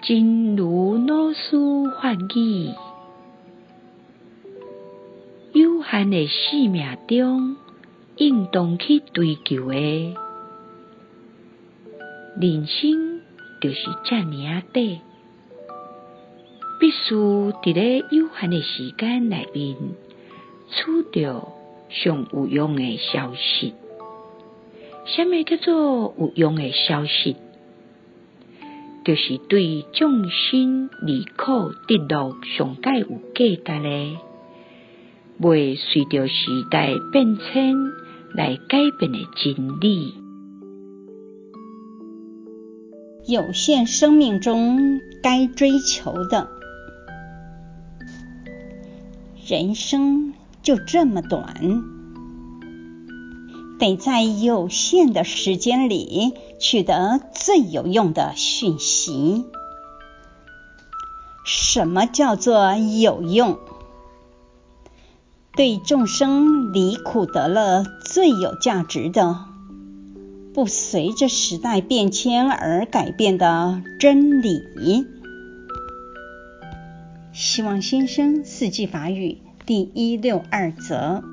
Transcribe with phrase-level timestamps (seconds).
[0.00, 1.56] 真如老师
[2.00, 2.70] 法语，
[5.52, 7.56] 有限的生命中，
[8.16, 10.14] 应当去追求的
[12.40, 13.20] 人生，
[13.60, 14.84] 就是这么啊短，
[16.80, 19.76] 必须伫咧有限的时间内面，
[20.68, 21.44] 取得
[21.90, 23.74] 上有用的消息。
[25.04, 27.36] 什么叫做有用的消息？
[29.04, 34.18] 就是对众生离苦得乐上界有价值的，
[35.38, 37.74] 未随着时代变迁
[38.34, 40.14] 来改变的真理。
[43.26, 46.48] 有限生命中该追求的，
[49.48, 50.32] 人生
[50.62, 52.01] 就这么短。
[53.82, 59.44] 得在有限的时间里取得最有用的讯息。
[61.44, 63.58] 什么叫做有用？
[65.56, 69.46] 对众生离苦得乐最有价值的，
[70.54, 74.62] 不随着时代变迁而改变的真理。
[77.32, 81.31] 希望新生四季法语第一六二则。